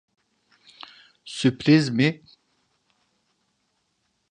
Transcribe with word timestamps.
Sürpriz 1.25 1.89
mi? 1.89 2.23